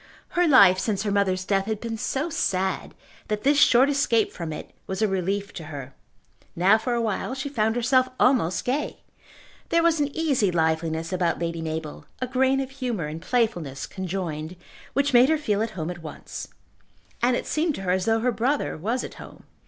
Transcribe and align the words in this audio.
Her 0.29 0.47
life 0.47 0.79
since 0.79 1.03
her 1.03 1.11
mother's 1.11 1.45
death 1.45 1.65
had 1.67 1.79
been 1.79 1.95
so 1.95 2.31
sad, 2.31 2.95
that 3.27 3.43
this 3.43 3.59
short 3.59 3.87
escape 3.87 4.31
from 4.31 4.51
it 4.51 4.71
was 4.87 5.03
a 5.03 5.07
relief 5.07 5.53
to 5.53 5.65
her. 5.65 5.93
Now 6.55 6.79
for 6.79 6.95
awhile 6.95 7.35
she 7.35 7.49
found 7.49 7.75
herself 7.75 8.09
almost 8.19 8.65
gay. 8.65 9.01
There 9.69 9.83
was 9.83 9.99
an 9.99 10.07
easy 10.17 10.49
liveliness 10.51 11.13
about 11.13 11.37
Lady 11.37 11.61
Mabel, 11.61 12.05
a 12.19 12.25
grain 12.25 12.59
of 12.59 12.71
humour 12.71 13.05
and 13.05 13.21
playfulness 13.21 13.85
conjoined, 13.85 14.55
which 14.93 15.13
made 15.13 15.29
her 15.29 15.37
feel 15.37 15.61
at 15.61 15.69
home 15.77 15.91
at 15.91 16.01
once. 16.01 16.47
And 17.21 17.35
it 17.35 17.45
seemed 17.45 17.75
to 17.75 17.81
her 17.83 17.91
as 17.91 18.05
though 18.05 18.21
her 18.21 18.31
brother 18.31 18.75
was 18.77 19.03
at 19.03 19.13
home. 19.21 19.43